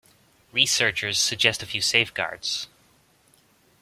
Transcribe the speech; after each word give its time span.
Researchers 0.51 1.19
suggest 1.19 1.61
a 1.61 1.67
few 1.67 1.79
safeguards. 1.79 2.65